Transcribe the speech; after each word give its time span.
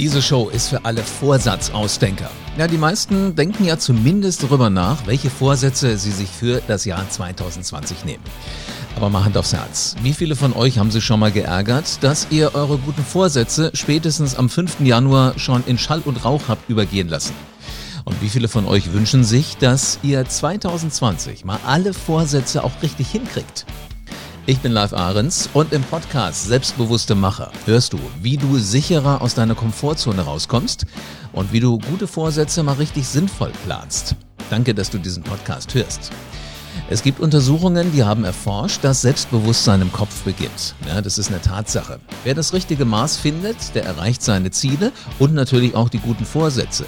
Diese 0.00 0.22
Show 0.22 0.48
ist 0.48 0.68
für 0.68 0.82
alle 0.86 1.02
Vorsatzausdenker. 1.02 2.30
Ja, 2.56 2.66
die 2.66 2.78
meisten 2.78 3.34
denken 3.34 3.66
ja 3.66 3.76
zumindest 3.76 4.42
darüber 4.42 4.70
nach, 4.70 5.06
welche 5.06 5.28
Vorsätze 5.28 5.98
sie 5.98 6.10
sich 6.10 6.30
für 6.30 6.62
das 6.66 6.86
Jahr 6.86 7.06
2020 7.06 8.06
nehmen. 8.06 8.24
Aber 8.96 9.10
mal 9.10 9.26
Hand 9.26 9.36
aufs 9.36 9.52
Herz. 9.52 9.96
Wie 10.02 10.14
viele 10.14 10.36
von 10.36 10.54
euch 10.54 10.78
haben 10.78 10.90
sich 10.90 11.04
schon 11.04 11.20
mal 11.20 11.30
geärgert, 11.30 12.02
dass 12.02 12.28
ihr 12.30 12.54
eure 12.54 12.78
guten 12.78 13.04
Vorsätze 13.04 13.72
spätestens 13.74 14.36
am 14.36 14.48
5. 14.48 14.80
Januar 14.80 15.38
schon 15.38 15.62
in 15.66 15.76
Schall 15.76 16.00
und 16.06 16.24
Rauch 16.24 16.44
habt 16.48 16.70
übergehen 16.70 17.08
lassen? 17.08 17.34
Und 18.06 18.22
wie 18.22 18.30
viele 18.30 18.48
von 18.48 18.64
euch 18.64 18.94
wünschen 18.94 19.22
sich, 19.22 19.58
dass 19.58 19.98
ihr 20.02 20.26
2020 20.26 21.44
mal 21.44 21.60
alle 21.66 21.92
Vorsätze 21.92 22.64
auch 22.64 22.72
richtig 22.82 23.10
hinkriegt? 23.10 23.66
Ich 24.50 24.58
bin 24.58 24.72
Live 24.72 24.92
Ahrens 24.92 25.48
und 25.54 25.72
im 25.72 25.84
Podcast 25.84 26.48
Selbstbewusste 26.48 27.14
Macher 27.14 27.52
hörst 27.66 27.92
du, 27.92 28.00
wie 28.20 28.36
du 28.36 28.58
sicherer 28.58 29.22
aus 29.22 29.36
deiner 29.36 29.54
Komfortzone 29.54 30.22
rauskommst 30.22 30.86
und 31.32 31.52
wie 31.52 31.60
du 31.60 31.78
gute 31.78 32.08
Vorsätze 32.08 32.64
mal 32.64 32.72
richtig 32.72 33.06
sinnvoll 33.06 33.52
planst. 33.64 34.16
Danke, 34.50 34.74
dass 34.74 34.90
du 34.90 34.98
diesen 34.98 35.22
Podcast 35.22 35.72
hörst. 35.76 36.10
Es 36.88 37.04
gibt 37.04 37.20
Untersuchungen, 37.20 37.92
die 37.92 38.02
haben 38.02 38.24
erforscht, 38.24 38.82
dass 38.82 39.02
Selbstbewusstsein 39.02 39.82
im 39.82 39.92
Kopf 39.92 40.22
beginnt. 40.22 40.74
Ja, 40.88 41.00
das 41.00 41.18
ist 41.18 41.28
eine 41.28 41.40
Tatsache. 41.40 42.00
Wer 42.24 42.34
das 42.34 42.52
richtige 42.52 42.84
Maß 42.84 43.18
findet, 43.18 43.76
der 43.76 43.84
erreicht 43.84 44.20
seine 44.20 44.50
Ziele 44.50 44.90
und 45.20 45.32
natürlich 45.32 45.76
auch 45.76 45.90
die 45.90 46.00
guten 46.00 46.24
Vorsätze. 46.24 46.86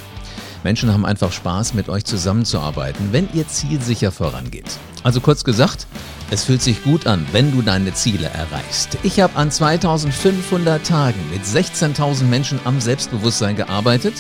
Menschen 0.64 0.92
haben 0.92 1.04
einfach 1.04 1.32
Spaß, 1.32 1.74
mit 1.74 1.88
euch 1.88 2.04
zusammenzuarbeiten, 2.04 3.12
wenn 3.12 3.28
ihr 3.34 3.48
Ziel 3.48 3.80
sicher 3.80 4.12
vorangeht. 4.12 4.78
Also 5.02 5.20
kurz 5.20 5.44
gesagt, 5.44 5.86
es 6.30 6.44
fühlt 6.44 6.62
sich 6.62 6.84
gut 6.84 7.06
an, 7.06 7.26
wenn 7.32 7.52
du 7.52 7.62
deine 7.62 7.92
Ziele 7.94 8.28
erreichst. 8.28 8.96
Ich 9.02 9.20
habe 9.20 9.36
an 9.36 9.50
2500 9.50 10.86
Tagen 10.86 11.18
mit 11.32 11.42
16.000 11.42 12.24
Menschen 12.24 12.60
am 12.64 12.80
Selbstbewusstsein 12.80 13.56
gearbeitet 13.56 14.14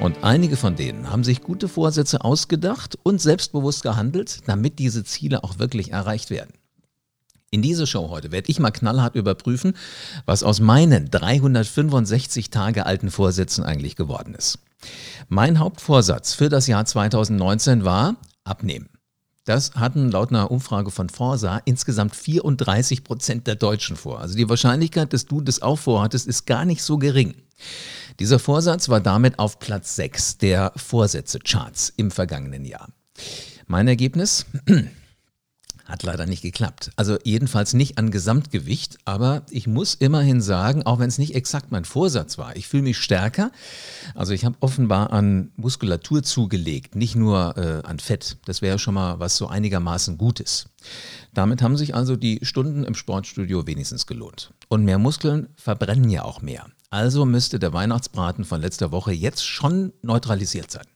und 0.00 0.24
einige 0.24 0.56
von 0.56 0.76
denen 0.76 1.10
haben 1.10 1.24
sich 1.24 1.42
gute 1.42 1.68
Vorsätze 1.68 2.24
ausgedacht 2.24 2.98
und 3.02 3.20
selbstbewusst 3.20 3.82
gehandelt, 3.82 4.40
damit 4.46 4.78
diese 4.78 5.04
Ziele 5.04 5.44
auch 5.44 5.58
wirklich 5.58 5.92
erreicht 5.92 6.30
werden. 6.30 6.52
In 7.56 7.62
dieser 7.62 7.86
Show 7.86 8.10
heute 8.10 8.32
werde 8.32 8.50
ich 8.50 8.60
mal 8.60 8.70
knallhart 8.70 9.14
überprüfen, 9.14 9.72
was 10.26 10.42
aus 10.42 10.60
meinen 10.60 11.10
365 11.10 12.50
Tage 12.50 12.84
alten 12.84 13.10
Vorsätzen 13.10 13.64
eigentlich 13.64 13.96
geworden 13.96 14.34
ist. 14.34 14.58
Mein 15.30 15.58
Hauptvorsatz 15.58 16.34
für 16.34 16.50
das 16.50 16.66
Jahr 16.66 16.84
2019 16.84 17.86
war 17.86 18.16
abnehmen. 18.44 18.90
Das 19.46 19.74
hatten 19.74 20.10
laut 20.10 20.28
einer 20.28 20.50
Umfrage 20.50 20.90
von 20.90 21.08
Forsa 21.08 21.62
insgesamt 21.64 22.14
34 22.14 23.04
Prozent 23.04 23.46
der 23.46 23.54
Deutschen 23.54 23.96
vor. 23.96 24.20
Also 24.20 24.36
die 24.36 24.50
Wahrscheinlichkeit, 24.50 25.14
dass 25.14 25.24
du 25.24 25.40
das 25.40 25.62
auch 25.62 25.78
vorhattest, 25.78 26.26
ist 26.26 26.44
gar 26.44 26.66
nicht 26.66 26.82
so 26.82 26.98
gering. 26.98 27.36
Dieser 28.20 28.38
Vorsatz 28.38 28.90
war 28.90 29.00
damit 29.00 29.38
auf 29.38 29.60
Platz 29.60 29.96
6 29.96 30.36
der 30.36 30.72
Vorsätze-Charts 30.76 31.94
im 31.96 32.10
vergangenen 32.10 32.66
Jahr. 32.66 32.90
Mein 33.66 33.88
Ergebnis? 33.88 34.44
Hat 35.86 36.02
leider 36.02 36.26
nicht 36.26 36.42
geklappt. 36.42 36.90
Also 36.96 37.16
jedenfalls 37.22 37.72
nicht 37.72 37.96
an 37.96 38.10
Gesamtgewicht, 38.10 38.98
aber 39.04 39.42
ich 39.50 39.68
muss 39.68 39.94
immerhin 39.94 40.40
sagen, 40.40 40.84
auch 40.84 40.98
wenn 40.98 41.08
es 41.08 41.18
nicht 41.18 41.36
exakt 41.36 41.70
mein 41.70 41.84
Vorsatz 41.84 42.38
war, 42.38 42.56
ich 42.56 42.66
fühle 42.66 42.82
mich 42.82 42.98
stärker. 42.98 43.52
Also 44.16 44.32
ich 44.32 44.44
habe 44.44 44.56
offenbar 44.58 45.12
an 45.12 45.52
Muskulatur 45.56 46.24
zugelegt, 46.24 46.96
nicht 46.96 47.14
nur 47.14 47.56
äh, 47.56 47.86
an 47.86 48.00
Fett. 48.00 48.36
Das 48.46 48.62
wäre 48.62 48.80
schon 48.80 48.94
mal 48.94 49.20
was 49.20 49.36
so 49.36 49.46
einigermaßen 49.46 50.18
Gutes. 50.18 50.70
Damit 51.32 51.62
haben 51.62 51.76
sich 51.76 51.94
also 51.94 52.16
die 52.16 52.40
Stunden 52.42 52.82
im 52.82 52.96
Sportstudio 52.96 53.68
wenigstens 53.68 54.06
gelohnt. 54.06 54.52
Und 54.68 54.84
mehr 54.84 54.98
Muskeln 54.98 55.48
verbrennen 55.54 56.10
ja 56.10 56.24
auch 56.24 56.42
mehr. 56.42 56.66
Also 56.90 57.24
müsste 57.26 57.60
der 57.60 57.72
Weihnachtsbraten 57.72 58.44
von 58.44 58.60
letzter 58.60 58.90
Woche 58.90 59.12
jetzt 59.12 59.46
schon 59.46 59.92
neutralisiert 60.02 60.72
sein. 60.72 60.86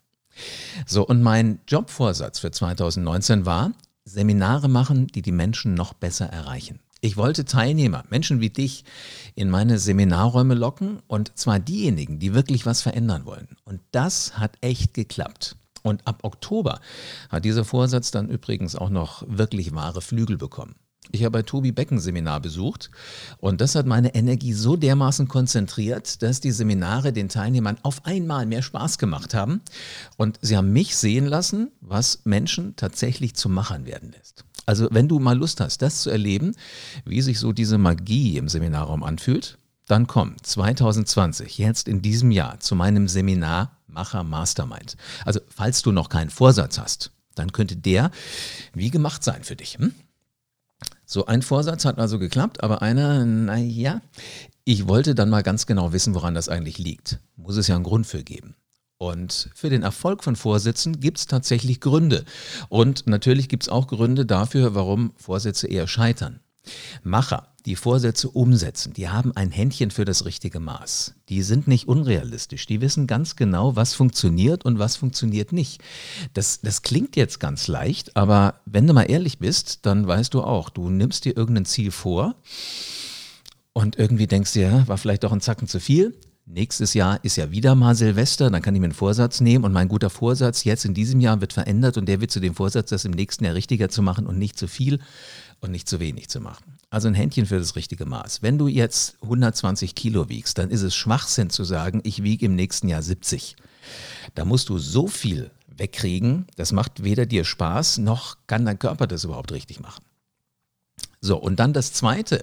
So, 0.86 1.06
und 1.06 1.22
mein 1.22 1.60
Jobvorsatz 1.69 2.41
für 2.41 2.50
2019 2.50 3.47
war, 3.47 3.72
Seminare 4.10 4.69
machen, 4.69 5.06
die 5.06 5.22
die 5.22 5.32
Menschen 5.32 5.75
noch 5.75 5.93
besser 5.93 6.26
erreichen. 6.26 6.81
Ich 7.00 7.16
wollte 7.16 7.44
Teilnehmer, 7.44 8.04
Menschen 8.10 8.41
wie 8.41 8.50
dich, 8.50 8.84
in 9.34 9.48
meine 9.48 9.78
Seminarräume 9.78 10.54
locken 10.54 11.00
und 11.06 11.38
zwar 11.38 11.59
diejenigen, 11.59 12.19
die 12.19 12.34
wirklich 12.34 12.66
was 12.66 12.82
verändern 12.82 13.25
wollen. 13.25 13.56
Und 13.65 13.81
das 13.93 14.37
hat 14.38 14.59
echt 14.60 14.94
geklappt. 14.94 15.56
Und 15.82 16.06
ab 16.06 16.19
Oktober 16.25 16.81
hat 17.31 17.44
dieser 17.44 17.65
Vorsatz 17.65 18.10
dann 18.10 18.28
übrigens 18.28 18.76
auch 18.76 18.91
noch 18.91 19.25
wirklich 19.26 19.75
wahre 19.75 20.03
Flügel 20.03 20.37
bekommen. 20.37 20.75
Ich 21.12 21.25
habe 21.25 21.32
bei 21.32 21.43
Tobi 21.43 21.72
Becken 21.72 21.98
Seminar 21.98 22.41
besucht 22.41 22.91
und 23.38 23.60
das 23.60 23.75
hat 23.75 23.87
meine 23.87 24.15
Energie 24.15 24.53
so 24.53 24.76
dermaßen 24.76 25.26
konzentriert, 25.26 26.22
dass 26.22 26.41
die 26.41 26.53
Seminare 26.53 27.12
den 27.12 27.28
Teilnehmern 27.28 27.78
auf 27.82 28.06
einmal 28.06 28.47
mehr 28.47 28.62
Spaß 28.62 28.98
gemacht 28.98 29.34
haben 29.34 29.60
und 30.16 30.38
sie 30.41 30.56
haben 30.56 30.72
mich 30.72 30.97
sehen 30.97 31.26
lassen, 31.26 31.71
was 31.81 32.21
Menschen 32.25 32.76
tatsächlich 32.76 33.34
zu 33.34 33.48
Machern 33.48 33.87
werden 33.87 34.12
lässt. 34.12 34.44
Also 34.66 34.88
wenn 34.93 35.09
du 35.09 35.19
mal 35.19 35.37
Lust 35.37 35.60
hast, 35.60 35.82
das 35.82 36.03
zu 36.03 36.10
erleben, 36.10 36.54
wie 37.04 37.22
sich 37.22 37.41
so 37.41 37.53
diese 37.53 37.78
Magie 37.78 38.37
im 38.37 38.48
Seminarraum 38.48 39.03
anfühlt, 39.03 39.59
dann 39.87 40.06
komm 40.06 40.37
2020, 40.41 41.59
jetzt 41.59 41.88
in 41.88 42.03
diesem 42.03 42.31
Jahr, 42.31 42.60
zu 42.60 42.77
meinem 42.77 43.09
Seminar 43.09 43.77
Macher 43.88 44.22
Mastermind. 44.22 44.97
Also 45.25 45.41
falls 45.48 45.82
du 45.82 45.91
noch 45.91 46.09
keinen 46.09 46.31
Vorsatz 46.31 46.78
hast, 46.78 47.10
dann 47.34 47.50
könnte 47.50 47.77
der 47.77 48.12
wie 48.72 48.91
gemacht 48.91 49.25
sein 49.25 49.42
für 49.42 49.56
dich. 49.56 49.78
Hm? 49.78 49.92
So, 51.12 51.26
ein 51.26 51.43
Vorsatz 51.43 51.84
hat 51.87 51.98
also 51.98 52.21
geklappt, 52.21 52.62
aber 52.62 52.82
einer, 52.82 53.25
naja, 53.25 54.00
ich 54.62 54.87
wollte 54.87 55.16
dann 55.16 55.28
mal 55.28 55.43
ganz 55.43 55.66
genau 55.66 55.93
wissen, 55.93 56.15
woran 56.15 56.37
das 56.37 56.48
eigentlich 56.48 56.78
liegt. 56.78 57.19
Muss 57.34 57.56
es 57.56 57.66
ja 57.66 57.75
einen 57.75 57.82
Grund 57.82 58.06
für 58.06 58.22
geben. 58.22 58.54
Und 58.97 59.50
für 59.53 59.71
den 59.71 59.82
Erfolg 59.82 60.22
von 60.22 60.37
Vorsätzen 60.37 61.00
gibt 61.00 61.19
es 61.19 61.26
tatsächlich 61.26 61.81
Gründe. 61.81 62.25
Und 62.69 63.09
natürlich 63.09 63.48
gibt 63.48 63.65
es 63.65 63.69
auch 63.69 63.88
Gründe 63.88 64.25
dafür, 64.25 64.76
warum 64.76 65.12
Vorsätze 65.16 65.66
eher 65.66 65.88
scheitern. 65.88 66.38
Macher, 67.03 67.50
die 67.66 67.76
Vorsätze 67.76 68.28
umsetzen, 68.28 68.93
die 68.93 69.09
haben 69.09 69.37
ein 69.37 69.50
Händchen 69.50 69.91
für 69.91 70.04
das 70.04 70.25
richtige 70.25 70.60
Maß. 70.60 71.15
Die 71.28 71.43
sind 71.43 71.69
nicht 71.69 71.88
unrealistisch. 71.88 72.66
Die 72.66 72.81
wissen 72.81 73.06
ganz 73.06 73.37
genau, 73.37 73.76
was 73.76 73.94
funktioniert 73.94 74.65
und 74.65 74.78
was 74.78 74.97
funktioniert 74.97 75.53
nicht. 75.53 75.82
Das, 76.34 76.60
das 76.60 76.82
klingt 76.82 77.16
jetzt 77.16 77.41
ganz 77.41 77.69
leicht, 77.69 78.16
aber 78.16 78.60
wenn 78.66 78.87
du 78.87 78.93
mal 78.93 79.10
ehrlich 79.10 79.38
bist, 79.38 79.87
dann 79.87 80.06
weißt 80.06 80.34
du 80.34 80.43
auch, 80.43 80.71
du 80.71 80.91
nimmst 80.91 81.25
dir 81.25 81.37
irgendein 81.37 81.65
Ziel 81.65 81.91
vor 81.91 82.34
und 83.72 83.98
irgendwie 83.98 84.27
denkst 84.27 84.53
dir, 84.53 84.84
war 84.87 84.98
vielleicht 84.98 85.25
doch 85.25 85.32
ein 85.32 85.41
Zacken 85.41 85.69
zu 85.69 85.81
viel. 85.81 86.19
Nächstes 86.53 86.94
Jahr 86.94 87.22
ist 87.22 87.37
ja 87.37 87.53
wieder 87.53 87.77
mal 87.77 87.94
Silvester, 87.94 88.50
dann 88.50 88.60
kann 88.60 88.75
ich 88.75 88.81
mir 88.81 88.87
einen 88.87 88.92
Vorsatz 88.92 89.41
nehmen 89.41 89.65
und 89.65 89.72
mein 89.72 89.87
guter 89.87 90.10
Vorsatz 90.10 90.65
jetzt 90.65 90.84
in 90.84 90.94
diesem 90.94 91.21
Jahr 91.21 91.41
wird 91.41 91.53
verändert 91.53 91.97
und 91.97 92.06
der 92.06 92.21
wird 92.21 92.32
zu 92.32 92.41
dem 92.41 92.56
Vorsatz, 92.56 92.91
das 92.91 93.04
im 93.04 93.12
nächsten 93.12 93.44
Jahr 93.44 93.54
richtiger 93.54 93.88
zu 93.88 94.03
machen 94.03 94.27
und 94.27 94.37
nicht 94.37 94.59
zu 94.59 94.66
viel 94.66 94.98
und 95.60 95.71
nicht 95.71 95.88
zu 95.88 96.00
wenig 96.00 96.28
zu 96.28 96.41
machen. 96.41 96.78
Also 96.91 97.09
ein 97.09 97.15
Händchen 97.15 97.47
für 97.47 97.59
das 97.59 97.76
richtige 97.76 98.06
Maß. 98.06 98.43
Wenn 98.43 98.59
du 98.59 98.66
jetzt 98.66 99.16
120 99.22 99.94
Kilo 99.94 100.28
wiegst, 100.28 100.59
dann 100.59 100.71
ist 100.71 100.82
es 100.82 100.94
Schwachsinn 100.94 101.50
zu 101.50 101.65
sagen, 101.65 102.00
ich 102.04 102.22
wiege 102.22 102.47
im 102.47 102.56
nächsten 102.56 102.88
Jahr 102.88 103.03
70. 103.03 103.56
Da 104.34 104.44
musst 104.44 104.69
du 104.69 104.78
so 104.78 105.06
viel 105.06 105.50
wegkriegen, 105.69 106.47
das 106.56 106.72
macht 106.72 107.04
weder 107.04 107.26
dir 107.26 107.44
Spaß, 107.44 107.98
noch 107.98 108.37
kann 108.47 108.66
dein 108.66 108.78
Körper 108.78 109.06
das 109.06 109.25
überhaupt 109.25 109.53
richtig 109.53 109.81
machen. 109.81 110.04
So, 111.22 111.37
und 111.37 111.60
dann 111.60 111.75
das 111.75 111.92
Zweite, 111.92 112.42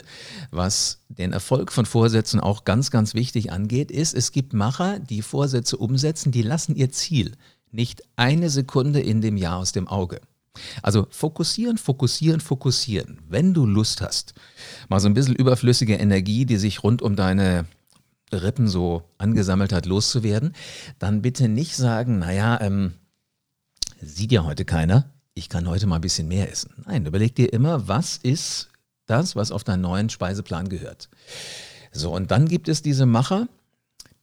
was 0.51 0.99
den 1.09 1.33
Erfolg 1.33 1.71
von 1.71 1.85
Vorsätzen 1.85 2.39
auch 2.39 2.63
ganz, 2.63 2.91
ganz 2.91 3.15
wichtig 3.15 3.51
angeht, 3.51 3.89
ist, 3.89 4.13
es 4.13 4.31
gibt 4.31 4.53
Macher, 4.53 4.99
die 4.99 5.23
Vorsätze 5.23 5.77
umsetzen, 5.77 6.31
die 6.31 6.43
lassen 6.43 6.75
ihr 6.75 6.91
Ziel 6.91 7.33
nicht 7.71 8.03
eine 8.15 8.49
Sekunde 8.49 8.99
in 9.01 9.21
dem 9.21 9.35
Jahr 9.35 9.57
aus 9.57 9.71
dem 9.71 9.87
Auge. 9.87 10.21
Also 10.81 11.07
fokussieren, 11.09 11.77
fokussieren, 11.77 12.39
fokussieren. 12.39 13.19
Wenn 13.27 13.53
du 13.53 13.65
Lust 13.65 14.01
hast, 14.01 14.33
mal 14.89 14.99
so 14.99 15.07
ein 15.07 15.13
bisschen 15.13 15.35
überflüssige 15.35 15.95
Energie, 15.95 16.45
die 16.45 16.57
sich 16.57 16.83
rund 16.83 17.01
um 17.01 17.15
deine 17.15 17.65
Rippen 18.31 18.67
so 18.67 19.03
angesammelt 19.17 19.71
hat, 19.71 19.85
loszuwerden, 19.85 20.53
dann 20.99 21.21
bitte 21.21 21.47
nicht 21.47 21.75
sagen, 21.75 22.19
naja, 22.19 22.59
ähm, 22.61 22.93
sieht 24.01 24.31
ja 24.31 24.43
heute 24.43 24.65
keiner, 24.65 25.11
ich 25.33 25.49
kann 25.49 25.67
heute 25.67 25.87
mal 25.87 25.95
ein 25.95 26.01
bisschen 26.01 26.27
mehr 26.27 26.51
essen. 26.51 26.71
Nein, 26.85 27.05
überleg 27.05 27.35
dir 27.35 27.53
immer, 27.53 27.87
was 27.87 28.17
ist 28.17 28.69
das, 29.05 29.35
was 29.35 29.51
auf 29.51 29.63
deinen 29.63 29.81
neuen 29.81 30.09
Speiseplan 30.09 30.69
gehört. 30.69 31.09
So, 31.91 32.13
und 32.13 32.31
dann 32.31 32.47
gibt 32.47 32.67
es 32.67 32.81
diese 32.81 33.05
Macher, 33.05 33.47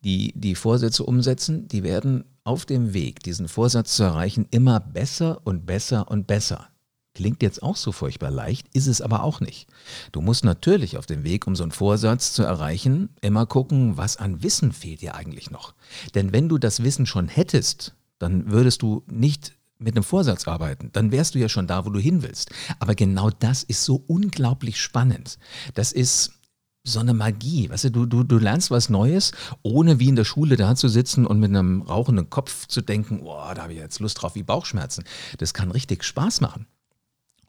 die 0.04 0.32
die 0.36 0.54
Vorsätze 0.54 1.04
umsetzen, 1.04 1.66
die 1.68 1.82
werden 1.82 2.24
auf 2.44 2.66
dem 2.66 2.92
Weg, 2.92 3.22
diesen 3.22 3.48
Vorsatz 3.48 3.96
zu 3.96 4.02
erreichen, 4.04 4.46
immer 4.50 4.78
besser 4.78 5.40
und 5.44 5.66
besser 5.66 6.10
und 6.10 6.26
besser. 6.26 6.68
Klingt 7.14 7.42
jetzt 7.42 7.62
auch 7.62 7.76
so 7.76 7.92
furchtbar 7.92 8.30
leicht, 8.30 8.66
ist 8.72 8.88
es 8.88 9.00
aber 9.00 9.22
auch 9.22 9.40
nicht. 9.40 9.68
Du 10.12 10.20
musst 10.20 10.44
natürlich 10.44 10.98
auf 10.98 11.06
dem 11.06 11.22
Weg, 11.22 11.46
um 11.46 11.54
so 11.54 11.62
einen 11.62 11.72
Vorsatz 11.72 12.32
zu 12.32 12.42
erreichen, 12.42 13.08
immer 13.20 13.46
gucken, 13.46 13.96
was 13.96 14.16
an 14.16 14.42
Wissen 14.42 14.72
fehlt 14.72 15.00
dir 15.00 15.14
eigentlich 15.14 15.50
noch. 15.50 15.74
Denn 16.14 16.32
wenn 16.32 16.48
du 16.48 16.58
das 16.58 16.82
Wissen 16.82 17.06
schon 17.06 17.28
hättest, 17.28 17.94
dann 18.18 18.50
würdest 18.50 18.82
du 18.82 19.04
nicht 19.06 19.52
mit 19.78 19.96
einem 19.96 20.04
Vorsatz 20.04 20.48
arbeiten, 20.48 20.90
dann 20.92 21.12
wärst 21.12 21.34
du 21.34 21.38
ja 21.38 21.48
schon 21.48 21.66
da, 21.66 21.84
wo 21.86 21.90
du 21.90 22.00
hin 22.00 22.22
willst. 22.22 22.50
Aber 22.78 22.94
genau 22.94 23.30
das 23.30 23.62
ist 23.62 23.84
so 23.84 24.02
unglaublich 24.06 24.80
spannend. 24.80 25.38
Das 25.74 25.92
ist 25.92 26.32
so 26.84 27.00
eine 27.00 27.14
Magie. 27.14 27.70
Weißt 27.70 27.84
du, 27.84 27.90
du, 27.90 28.06
du, 28.06 28.22
du 28.22 28.38
lernst 28.38 28.70
was 28.70 28.90
Neues, 28.90 29.32
ohne 29.62 29.98
wie 29.98 30.08
in 30.08 30.16
der 30.16 30.24
Schule 30.24 30.56
da 30.56 30.76
zu 30.76 30.88
sitzen 30.88 31.26
und 31.26 31.40
mit 31.40 31.50
einem 31.50 31.82
rauchenden 31.82 32.28
Kopf 32.30 32.66
zu 32.66 32.82
denken, 32.82 33.24
boah, 33.24 33.54
da 33.54 33.62
habe 33.62 33.72
ich 33.72 33.78
jetzt 33.78 34.00
Lust 34.00 34.20
drauf 34.20 34.34
wie 34.34 34.42
Bauchschmerzen. 34.42 35.04
Das 35.38 35.54
kann 35.54 35.70
richtig 35.70 36.04
Spaß 36.04 36.42
machen. 36.42 36.66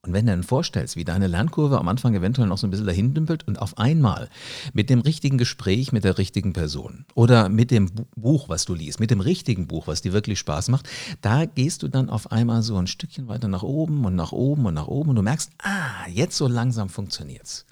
Und 0.01 0.13
wenn 0.13 0.27
du 0.27 0.31
dann 0.31 0.43
vorstellst, 0.43 0.95
wie 0.95 1.03
deine 1.03 1.25
Lernkurve 1.25 1.79
am 1.79 1.87
Anfang 1.87 2.13
eventuell 2.13 2.47
noch 2.47 2.59
so 2.59 2.67
ein 2.67 2.69
bisschen 2.69 2.85
dahin 2.85 3.15
dümpelt 3.15 3.47
und 3.47 3.59
auf 3.59 3.79
einmal 3.79 4.29
mit 4.71 4.91
dem 4.91 4.99
richtigen 4.99 5.39
Gespräch 5.39 5.91
mit 5.91 6.03
der 6.03 6.19
richtigen 6.19 6.53
Person 6.53 7.05
oder 7.15 7.49
mit 7.49 7.71
dem 7.71 7.89
Buch, 8.15 8.47
was 8.47 8.65
du 8.65 8.75
liest, 8.75 8.99
mit 8.99 9.09
dem 9.09 9.19
richtigen 9.19 9.67
Buch, 9.67 9.87
was 9.87 10.03
dir 10.03 10.13
wirklich 10.13 10.37
Spaß 10.37 10.69
macht, 10.69 10.87
da 11.21 11.45
gehst 11.45 11.81
du 11.81 11.87
dann 11.87 12.11
auf 12.11 12.31
einmal 12.31 12.61
so 12.61 12.77
ein 12.77 12.85
Stückchen 12.85 13.27
weiter 13.27 13.47
nach 13.47 13.63
oben 13.63 14.05
und 14.05 14.15
nach 14.15 14.31
oben 14.31 14.67
und 14.67 14.75
nach 14.75 14.87
oben 14.87 15.09
und 15.09 15.15
du 15.15 15.23
merkst, 15.23 15.49
ah, 15.63 16.07
jetzt 16.07 16.37
so 16.37 16.47
langsam 16.47 16.89
funktioniert's. 16.89 17.65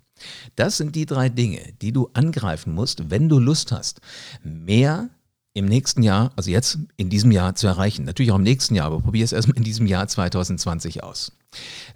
Das 0.56 0.78
sind 0.78 0.96
die 0.96 1.06
drei 1.06 1.30
Dinge, 1.30 1.74
die 1.82 1.92
du 1.92 2.10
angreifen 2.14 2.74
musst, 2.74 3.10
wenn 3.10 3.30
du 3.30 3.40
Lust 3.40 3.72
hast, 3.72 4.02
mehr 4.44 5.10
im 5.54 5.66
nächsten 5.66 6.02
Jahr, 6.02 6.32
also 6.36 6.50
jetzt 6.50 6.80
in 6.98 7.10
diesem 7.10 7.32
Jahr 7.32 7.56
zu 7.56 7.68
erreichen. 7.68 8.06
Natürlich 8.06 8.32
auch 8.32 8.38
im 8.38 8.44
nächsten 8.44 8.76
Jahr, 8.76 8.88
aber 8.88 9.00
probier 9.00 9.24
es 9.24 9.34
erstmal 9.34 9.58
in 9.58 9.64
diesem 9.64 9.86
Jahr 9.86 10.08
2020 10.08 11.04
aus. 11.04 11.32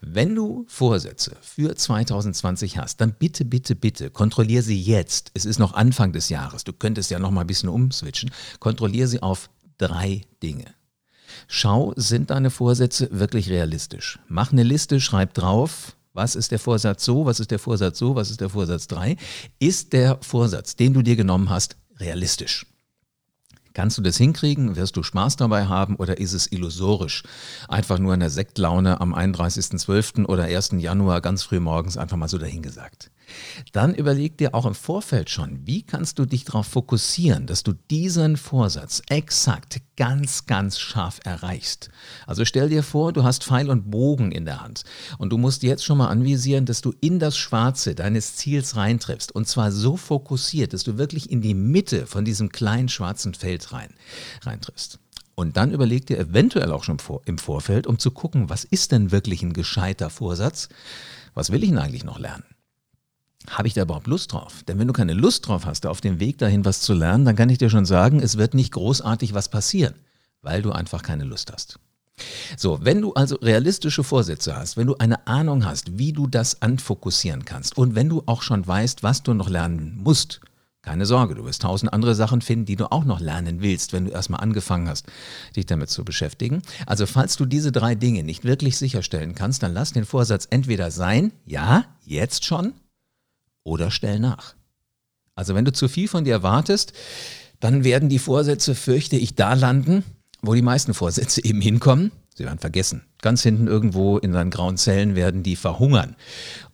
Wenn 0.01 0.35
du 0.35 0.65
Vorsätze 0.67 1.35
für 1.41 1.75
2020 1.75 2.77
hast, 2.77 3.01
dann 3.01 3.13
bitte, 3.13 3.45
bitte, 3.45 3.75
bitte 3.75 4.11
kontrolliere 4.11 4.61
sie 4.61 4.79
jetzt. 4.79 5.31
Es 5.33 5.45
ist 5.45 5.57
noch 5.57 5.73
Anfang 5.73 6.13
des 6.13 6.29
Jahres. 6.29 6.63
Du 6.63 6.73
könntest 6.73 7.09
ja 7.09 7.17
noch 7.17 7.31
mal 7.31 7.41
ein 7.41 7.47
bisschen 7.47 7.69
umswitchen. 7.69 8.29
Kontrolliere 8.59 9.07
sie 9.07 9.23
auf 9.23 9.49
drei 9.79 10.21
Dinge. 10.43 10.65
Schau, 11.47 11.93
sind 11.95 12.29
deine 12.29 12.49
Vorsätze 12.49 13.09
wirklich 13.11 13.49
realistisch? 13.49 14.19
Mach 14.27 14.51
eine 14.51 14.63
Liste, 14.63 14.99
schreib 14.99 15.33
drauf, 15.33 15.96
was 16.17 16.35
ist 16.35 16.51
der 16.51 16.59
Vorsatz 16.59 17.05
so, 17.05 17.25
was 17.25 17.39
ist 17.39 17.51
der 17.51 17.59
Vorsatz 17.59 17.99
so, 17.99 18.15
was 18.15 18.31
ist 18.31 18.41
der 18.41 18.49
Vorsatz 18.49 18.87
3? 18.87 19.15
Ist 19.59 19.93
der 19.93 20.17
Vorsatz, 20.21 20.75
den 20.75 20.93
du 20.93 21.03
dir 21.03 21.15
genommen 21.15 21.49
hast, 21.49 21.77
realistisch? 21.99 22.65
Kannst 23.73 23.99
du 23.99 24.01
das 24.01 24.17
hinkriegen? 24.17 24.75
Wirst 24.75 24.97
du 24.97 25.03
Spaß 25.03 25.35
dabei 25.35 25.67
haben 25.67 25.95
oder 25.95 26.17
ist 26.17 26.33
es 26.33 26.51
illusorisch? 26.51 27.21
Einfach 27.67 27.99
nur 27.99 28.15
in 28.15 28.19
der 28.19 28.31
Sektlaune 28.31 28.99
am 28.99 29.13
31.12. 29.13 30.25
oder 30.25 30.45
1. 30.45 30.71
Januar 30.79 31.21
ganz 31.21 31.43
früh 31.43 31.59
morgens 31.59 31.95
einfach 31.97 32.17
mal 32.17 32.27
so 32.27 32.39
dahingesagt. 32.39 33.11
Dann 33.71 33.93
überleg 33.93 34.37
dir 34.37 34.53
auch 34.53 34.65
im 34.65 34.75
Vorfeld 34.75 35.29
schon, 35.29 35.65
wie 35.65 35.83
kannst 35.83 36.19
du 36.19 36.25
dich 36.25 36.45
darauf 36.45 36.67
fokussieren, 36.67 37.47
dass 37.47 37.63
du 37.63 37.73
diesen 37.89 38.37
Vorsatz 38.37 39.01
exakt 39.09 39.81
ganz, 39.97 40.45
ganz 40.45 40.79
scharf 40.79 41.19
erreichst. 41.23 41.89
Also 42.25 42.45
stell 42.45 42.69
dir 42.69 42.83
vor, 42.83 43.13
du 43.13 43.23
hast 43.23 43.43
Pfeil 43.43 43.69
und 43.69 43.89
Bogen 43.91 44.31
in 44.31 44.45
der 44.45 44.61
Hand 44.61 44.83
und 45.17 45.31
du 45.31 45.37
musst 45.37 45.63
jetzt 45.63 45.83
schon 45.83 45.97
mal 45.97 46.07
anvisieren, 46.07 46.65
dass 46.65 46.81
du 46.81 46.93
in 47.01 47.19
das 47.19 47.37
Schwarze 47.37 47.95
deines 47.95 48.35
Ziels 48.35 48.75
reintriffst 48.75 49.33
und 49.33 49.47
zwar 49.47 49.71
so 49.71 49.97
fokussiert, 49.97 50.73
dass 50.73 50.83
du 50.83 50.97
wirklich 50.97 51.31
in 51.31 51.41
die 51.41 51.55
Mitte 51.55 52.05
von 52.05 52.25
diesem 52.25 52.49
kleinen 52.49 52.89
schwarzen 52.89 53.33
Feld 53.33 53.73
rein, 53.73 53.93
reintriffst. 54.43 54.99
Und 55.39 55.55
dann 55.55 55.71
überleg 55.71 56.07
dir 56.07 56.17
eventuell 56.17 56.71
auch 56.71 56.83
schon 56.83 56.97
im 57.25 57.37
Vorfeld, 57.37 57.85
um 57.85 57.99
zu 57.99 58.09
gucken, 58.09 58.49
was 58.49 58.63
ist 58.63 58.91
denn 58.91 59.11
wirklich 59.11 59.43
ein 59.43 59.53
gescheiter 59.53 60.09
Vorsatz? 60.09 60.67
Was 61.35 61.51
will 61.51 61.61
ich 61.61 61.69
denn 61.69 61.77
eigentlich 61.77 62.03
noch 62.03 62.17
lernen? 62.17 62.43
Habe 63.49 63.67
ich 63.67 63.73
da 63.73 63.83
überhaupt 63.83 64.07
Lust 64.07 64.33
drauf? 64.33 64.63
Denn 64.67 64.79
wenn 64.79 64.87
du 64.87 64.93
keine 64.93 65.13
Lust 65.13 65.47
drauf 65.47 65.65
hast, 65.65 65.85
auf 65.85 66.01
dem 66.01 66.19
Weg 66.19 66.37
dahin 66.37 66.65
was 66.65 66.81
zu 66.81 66.93
lernen, 66.93 67.25
dann 67.25 67.35
kann 67.35 67.49
ich 67.49 67.57
dir 67.57 67.69
schon 67.69 67.85
sagen, 67.85 68.19
es 68.19 68.37
wird 68.37 68.53
nicht 68.53 68.73
großartig 68.73 69.33
was 69.33 69.49
passieren, 69.49 69.95
weil 70.41 70.61
du 70.61 70.71
einfach 70.71 71.03
keine 71.03 71.23
Lust 71.23 71.51
hast. 71.51 71.79
So, 72.57 72.79
wenn 72.81 73.01
du 73.01 73.13
also 73.13 73.35
realistische 73.35 74.03
Vorsätze 74.03 74.55
hast, 74.55 74.75
wenn 74.75 74.87
du 74.87 74.95
eine 74.97 75.27
Ahnung 75.27 75.65
hast, 75.65 75.97
wie 75.99 76.13
du 76.13 76.27
das 76.27 76.61
anfokussieren 76.61 77.45
kannst 77.45 77.77
und 77.77 77.95
wenn 77.95 78.09
du 78.09 78.23
auch 78.25 78.41
schon 78.41 78.65
weißt, 78.65 79.03
was 79.03 79.21
du 79.21 79.33
noch 79.33 79.49
lernen 79.49 79.99
musst, 80.03 80.41
keine 80.81 81.05
Sorge, 81.05 81.35
du 81.35 81.43
wirst 81.43 81.61
tausend 81.61 81.91
andere 81.91 82.15
Sachen 82.15 82.41
finden, 82.41 82.65
die 82.65 82.77
du 82.77 82.91
auch 82.91 83.03
noch 83.03 83.19
lernen 83.19 83.61
willst, 83.61 83.93
wenn 83.93 84.05
du 84.05 84.11
erstmal 84.11 84.39
angefangen 84.39 84.87
hast, 84.87 85.05
dich 85.55 85.65
damit 85.65 85.89
zu 85.89 86.05
beschäftigen. 86.05 86.61
Also 86.85 87.05
falls 87.05 87.35
du 87.35 87.45
diese 87.45 87.73
drei 87.73 87.93
Dinge 87.93 88.23
nicht 88.23 88.45
wirklich 88.45 88.77
sicherstellen 88.77 89.35
kannst, 89.35 89.61
dann 89.61 89.73
lass 89.73 89.91
den 89.91 90.05
Vorsatz 90.05 90.47
entweder 90.49 90.89
sein, 90.89 91.33
ja, 91.45 91.83
jetzt 92.05 92.45
schon, 92.45 92.73
oder 93.67 93.91
stell 93.91 94.19
nach. 94.19 94.55
Also 95.35 95.53
wenn 95.53 95.65
du 95.65 95.73
zu 95.73 95.87
viel 95.87 96.07
von 96.07 96.23
dir 96.23 96.33
erwartest, 96.33 96.93
dann 97.59 97.83
werden 97.83 98.09
die 98.09 98.19
Vorsätze, 98.19 98.73
fürchte 98.73 99.17
ich, 99.17 99.35
da 99.35 99.53
landen, 99.53 100.03
wo 100.41 100.53
die 100.53 100.61
meisten 100.61 100.93
Vorsätze 100.93 101.43
eben 101.43 101.61
hinkommen. 101.61 102.11
Sie 102.33 102.45
werden 102.45 102.59
vergessen. 102.59 103.03
Ganz 103.21 103.43
hinten 103.43 103.67
irgendwo 103.67 104.17
in 104.17 104.31
seinen 104.31 104.51
grauen 104.51 104.77
Zellen 104.77 105.15
werden 105.15 105.43
die 105.43 105.55
verhungern 105.55 106.15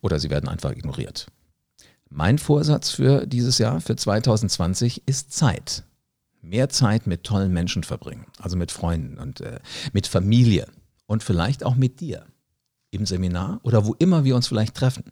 oder 0.01 0.19
sie 0.19 0.29
werden 0.29 0.47
einfach 0.49 0.71
ignoriert. 0.71 1.27
Mein 2.09 2.37
Vorsatz 2.37 2.91
für 2.91 3.25
dieses 3.25 3.57
Jahr, 3.57 3.81
für 3.81 3.95
2020, 3.95 5.03
ist 5.07 5.33
Zeit. 5.33 5.83
Mehr 6.41 6.69
Zeit 6.69 7.07
mit 7.07 7.23
tollen 7.23 7.53
Menschen 7.53 7.83
verbringen, 7.83 8.25
also 8.37 8.55
mit 8.55 8.71
Freunden 8.71 9.17
und 9.17 9.41
äh, 9.41 9.59
mit 9.93 10.05
Familie 10.07 10.67
und 11.07 11.23
vielleicht 11.23 11.63
auch 11.65 11.75
mit 11.75 12.01
dir 12.01 12.25
im 12.93 13.05
Seminar 13.05 13.59
oder 13.63 13.85
wo 13.85 13.95
immer 13.97 14.23
wir 14.23 14.35
uns 14.35 14.47
vielleicht 14.47 14.75
treffen. 14.75 15.03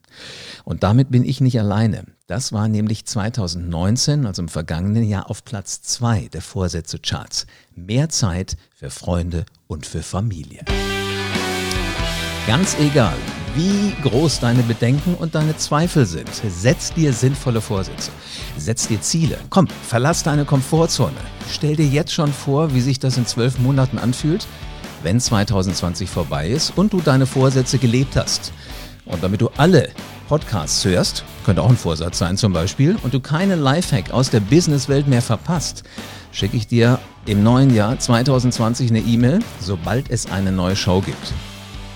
Und 0.64 0.84
damit 0.84 1.12
bin 1.12 1.24
ich 1.24 1.42
nicht 1.42 1.60
alleine. 1.60 2.06
Das 2.28 2.54
war 2.54 2.68
nämlich 2.68 3.06
2019, 3.06 4.26
also 4.26 4.44
im 4.44 4.50
vergangenen 4.50 5.04
Jahr, 5.04 5.30
auf 5.30 5.44
Platz 5.44 5.82
2 5.82 6.30
der 6.32 6.42
Vorsätze-Charts. 6.42 7.48
Mehr 7.76 8.10
Zeit 8.10 8.58
für 8.74 8.90
Freunde 8.90 9.46
und 9.68 9.86
für 9.86 10.04
Familie. 10.04 10.64
Ganz 12.48 12.76
egal, 12.80 13.18
wie 13.56 13.94
groß 14.02 14.40
deine 14.40 14.64
Bedenken 14.64 15.16
und 15.16 15.36
deine 15.36 15.58
Zweifel 15.58 16.06
sind, 16.06 16.30
setz 16.48 16.94
dir 16.94 17.12
sinnvolle 17.14 17.62
Vorsätze. 17.62 18.12
Setz 18.58 18.88
dir 18.88 19.02
Ziele. 19.02 19.38
Komm, 19.50 19.68
verlass 19.68 20.24
deine 20.24 20.46
Komfortzone. 20.46 21.18
Stell 21.50 21.76
dir 21.76 21.86
jetzt 21.86 22.14
schon 22.14 22.32
vor, 22.32 22.74
wie 22.74 22.82
sich 22.82 23.00
das 23.00 23.18
in 23.18 23.26
zwölf 23.26 23.60
Monaten 23.60 24.00
anfühlt 24.00 24.48
wenn 25.04 25.20
2020 25.20 26.10
vorbei 26.10 26.48
ist 26.50 26.74
und 26.76 26.94
du 26.94 27.02
deine 27.02 27.26
Vorsätze 27.26 27.78
gelebt 27.78 28.16
hast. 28.16 28.52
Und 29.06 29.24
damit 29.24 29.42
du 29.42 29.50
alle 29.58 29.90
Podcasts 30.28 30.86
hörst, 30.86 31.24
könnte 31.46 31.62
auch 31.62 31.70
ein 31.70 31.78
Vorsatz 31.78 32.18
sein 32.18 32.38
zum 32.38 32.54
Beispiel, 32.54 32.96
und 33.04 33.14
du 33.14 33.20
keine 33.20 33.56
Lifehack 33.56 34.12
aus 34.12 34.30
der 34.30 34.40
Businesswelt 34.40 35.08
mehr 35.08 35.22
verpasst, 35.22 35.84
schicke 36.32 36.56
ich 36.56 36.68
dir 36.68 37.00
im 37.26 37.44
neuen 37.44 37.76
Jahr 37.76 38.00
2020 38.00 38.90
eine 38.90 39.00
E-Mail, 39.00 39.40
sobald 39.60 40.10
es 40.10 40.32
eine 40.32 40.52
neue 40.52 40.76
Show 40.76 41.02
gibt. 41.02 41.34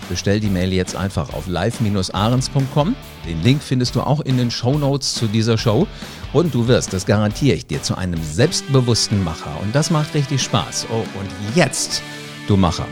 Bestell 0.10 0.40
die 0.40 0.50
Mail 0.50 0.72
jetzt 0.72 0.96
einfach 0.96 1.34
auf 1.34 1.48
live-ahrens.com. 1.48 2.96
Den 3.28 3.44
Link 3.44 3.64
findest 3.64 3.96
du 3.96 4.02
auch 4.02 4.20
in 4.20 4.38
den 4.38 4.52
Show 4.52 4.78
Notes 4.78 5.16
zu 5.16 5.26
dieser 5.26 5.58
Show. 5.58 5.88
Und 6.32 6.54
du 6.54 6.68
wirst, 6.68 6.94
das 6.94 7.08
garantiere 7.08 7.56
ich 7.56 7.66
dir, 7.66 7.82
zu 7.82 7.96
einem 7.96 8.22
selbstbewussten 8.24 9.24
Macher. 9.24 9.60
Und 9.64 9.74
das 9.74 9.90
macht 9.90 10.14
richtig 10.14 10.44
Spaß. 10.44 10.88
Oh, 10.92 10.98
und 10.98 11.56
jetzt 11.56 12.04
Du 12.48 12.58
Macher, 12.58 12.88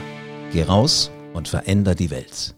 geh 0.52 0.64
raus 0.64 1.12
und 1.34 1.48
veränder 1.48 1.94
die 1.94 2.10
Welt. 2.10 2.56